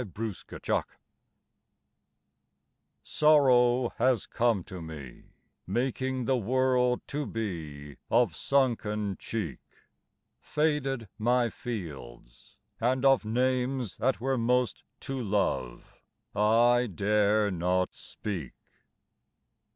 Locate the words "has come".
3.97-4.63